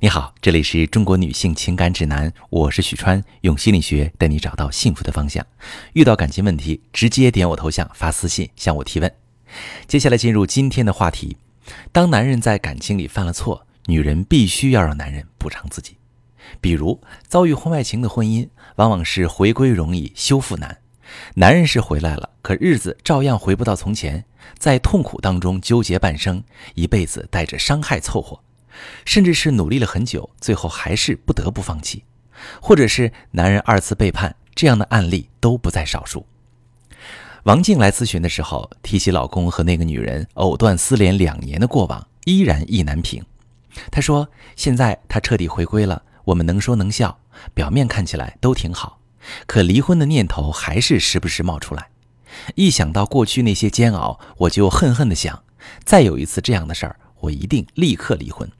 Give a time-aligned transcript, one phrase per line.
[0.00, 5.44] 你好，这里是中国女性情感指南，我是许川，用心理学带你找到幸福的方向。
[5.94, 9.12] 遇到感情问题，直接点我头像发私信向我提问。
[9.88, 11.36] 接下来进入今天的话题：
[11.90, 15.96] 当男人在感情里犯了错，女人必须要让男人补偿自己。
[16.60, 20.78] 比如遭遇婚外情的婚姻，往往是回归容易，修复难。
[21.34, 24.24] 男人是回来了，可日子照样回不到从前，
[24.58, 26.44] 在痛苦当中纠结半生，
[26.74, 28.38] 一辈子带着伤害凑合。
[29.04, 32.04] 甚至是努力了很久，最后还是不得不放弃，
[32.60, 36.26] 或者是男人二次背叛，这样的案例都不在少数。
[37.44, 43.24] 王静来咨询的时候，提起老公和那个女人藕断丝连两年的过往，依然意难平。
[43.90, 47.20] 她说：“现在他彻底回归了，我们能说能笑，
[47.54, 49.00] 表面看起来都挺好，
[49.46, 51.88] 可离婚的念头还是时不时冒出来。
[52.56, 55.42] 一想到过去那些煎熬，我就恨恨的想，
[55.84, 58.50] 再有一次这样的事儿，我一定立刻离婚。”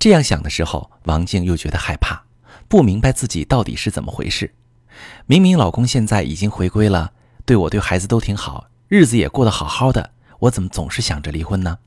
[0.00, 2.22] 这样想的时候，王静又觉得害怕，
[2.68, 4.54] 不明白自己到底是怎么回事。
[5.26, 7.12] 明明老公现在已经回归了，
[7.44, 11.80] 对我对孩子都挺好，日子也过得好好的，我怎么总是想着离婚呢？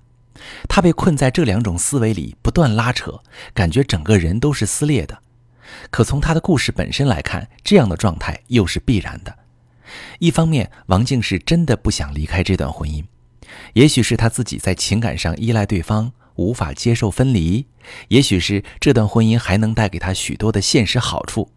[0.69, 3.19] 她被困在这两种思维里，不断拉扯，
[3.51, 5.17] 感觉整个人都是撕裂的。
[5.89, 9.35] 可从她的故事本身来看，这样的状态又是必然的。
[10.19, 13.03] 一方面，王静是真的不想离开这段婚姻，
[13.73, 16.11] 也许是她自己在情感上依赖对方。
[16.35, 17.65] 无法接受分离，
[18.07, 21.49] 也许是这段婚姻还能带给她许多的现实好处，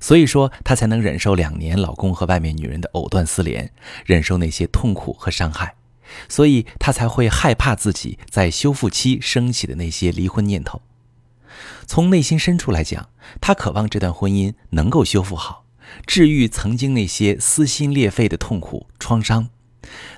[0.00, 3.70] 所以说她才能忍受两年老公和外面女人的藕断丝连，
[4.04, 5.74] 忍受那些痛苦和伤害，
[6.28, 10.82] 所以她才会害怕自己在修复期升起的那些离婚念头。
[11.86, 13.08] 从内心深处来讲，
[13.40, 15.64] 她渴望这段婚姻能够修复好，
[16.06, 19.50] 治愈曾经那些撕心裂肺的痛苦创伤。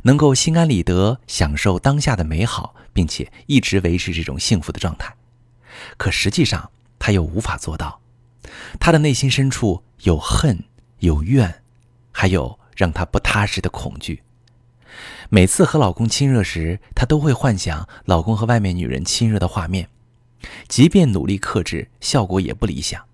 [0.05, 5.14] 能够心安理得享受当下的美好，并且一直维持这种幸福的状态，
[5.98, 8.00] 可实际上他又无法做到。
[8.80, 10.64] 他的内心深处有恨、
[11.00, 11.62] 有怨，
[12.11, 14.23] 还有让他不踏实的恐惧。
[15.29, 19.90] 每次和老公亲热时，她都会幻想老公和外面女人亲热的画面，
[20.67, 23.05] 即便努力克制，效果也不理想。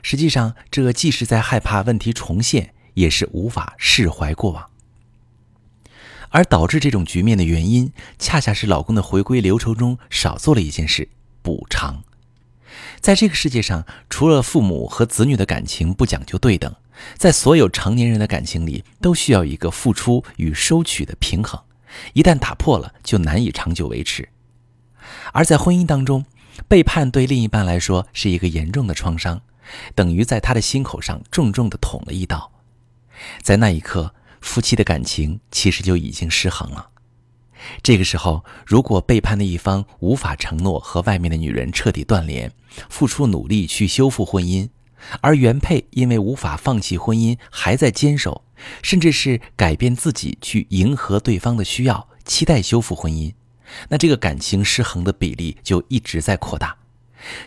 [0.00, 4.70] 实际上，这既是在害怕问题重现，也是无法释怀过往。
[6.30, 11.08] 而导致这种局面的原因，恰恰是老公的回归流程中少做了一件事——
[11.42, 12.02] 补偿。
[13.00, 16.74] 在这个世界上，除了父母和子女的感情不讲究对等，
[17.16, 21.60] 在所有成年人的感情里，都需要一个付出与收取的平衡。
[22.12, 24.28] 一旦打破了，就难以长久维持。
[25.32, 26.26] 而在婚姻当中，
[26.68, 29.40] 背叛对另一半来说是一个严重的创伤，
[29.94, 32.52] 等于在他的心口上重重地捅了一刀。
[33.42, 34.14] 在那一刻。
[34.40, 36.90] 夫妻的感情其实就已经失衡了。
[37.82, 42.52] 这个时候，如果背叛的一方无法承诺和外面的女人彻底断联，
[42.88, 44.68] 付出努力去修复婚姻，
[45.20, 48.44] 而原配因为无法放弃婚姻还在坚守，
[48.82, 53.34] 甚至是改变自己去迎合对方的需要，期待修复婚姻，
[53.88, 56.76] 那这个感情失衡的比例就一直在扩大。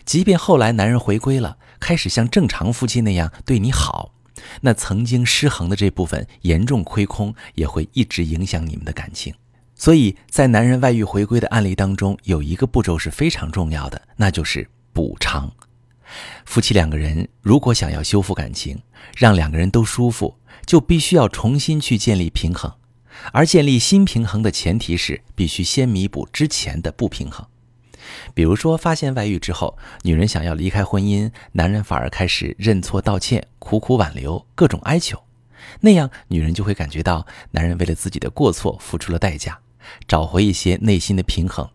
[0.04, 4.12] 即便后来男人回归了，开始像正常夫妻那样对你好。
[4.60, 9.34] 那曾经失衡的这部分严重亏空，也会一直影响你们的感情。
[9.74, 15.50] 所以在男人外遇回归的案例当中，有一个步骤是非常重要的，那就是补偿。
[16.44, 18.80] 夫妻两个人如果想要修复感情，
[19.16, 22.72] 让两个人都舒服，就必须要重新去建立平衡。
[23.32, 27.46] 而建立新平衡的前提是，必须先弥补之前的不平衡。
[28.34, 35.22] 比如说，发现外遇之后，女人想要离开婚姻，男人反而开始认错道歉、苦苦挽留、各种哀求，
[35.80, 39.58] 那样女人就会感觉到男人为了自己的过错付出了代价，
[40.06, 41.68] 找回一些内心的平衡。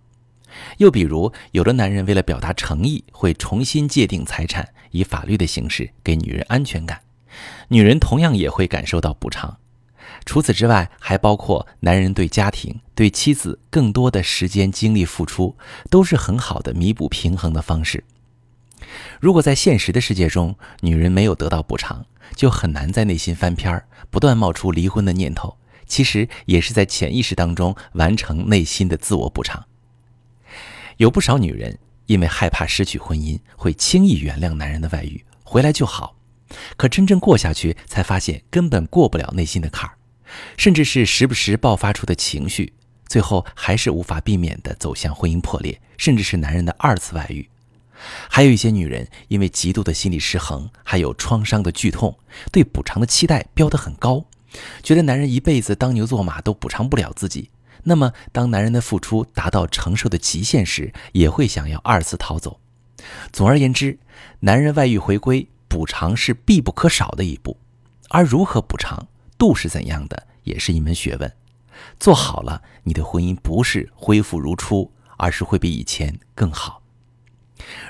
[0.78, 7.02] 又比如，有的男人为了表达诚意，会重新界定财产，以法律的形式给女人安全感，
[7.68, 9.58] 女人同样也会感受到补偿。
[10.26, 15.56] 除此之外，还包括男人对家庭、对妻子更多的时间精力付出，
[15.90, 18.04] 都是很好的弥补平衡的方式。
[19.20, 22.06] 如果在现实的世界中，女人没有得到补偿，
[22.36, 25.58] 就很难在内心翻篇儿，不断冒出离婚的念头。
[25.86, 29.66] 其实也是在潜意识当中完成内心的自我补偿。
[30.98, 36.17] 有不少女人因为害怕失去婚姻，会轻易原谅男人的外遇，回来就好。
[36.76, 39.98] 可真正过下去，才发现根本过不了内心的坎儿。
[40.58, 42.74] 甚至是时不时爆发出的情绪，
[43.08, 47.48] 最后还是无法避免的走向婚姻破裂，甚至是男人的二次外遇。
[48.30, 52.18] 还有一些女人因为极度的心理失衡，还有创伤的剧痛，
[52.52, 54.26] 对补偿的期待标得很高，
[54.84, 57.50] 觉得男人一辈子当牛做马都补偿不了自己。
[57.84, 62.60] 那么，当男人的付出达到承受的极限时，也会想要二次逃走。
[63.32, 63.98] 总而言之，
[64.42, 65.48] 男人外遇回归
[65.78, 67.56] 补偿是必不可少的一步，
[68.10, 69.08] 而如何补偿，
[69.38, 71.32] 度是怎样的，也是一门学问。
[72.00, 76.82] 做好了，你的婚姻不是恢复如初，而是会比以前更好。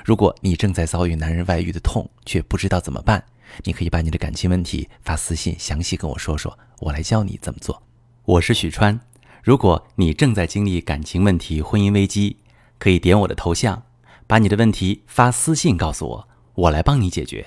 [0.04, 3.24] 如果你正在遭遇男人外遇的痛，却不知道怎么办，
[3.64, 7.82] 你可以把你的感情问题发私信，详细跟我说说，我来教你怎么做。
[8.26, 9.00] 我是许川，
[9.42, 12.36] 如果你正在经历感情问题、婚姻危机，
[12.78, 13.84] 可以点我的头像，
[14.26, 17.46] 把你的问题发私信告诉我，我来帮你解决。